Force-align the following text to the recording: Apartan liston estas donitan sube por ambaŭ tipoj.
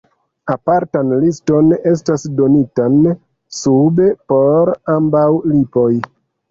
Apartan 0.53 1.11
liston 1.23 1.69
estas 1.93 2.25
donitan 2.41 2.99
sube 3.61 4.13
por 4.35 4.75
ambaŭ 4.99 5.29
tipoj. 5.49 5.91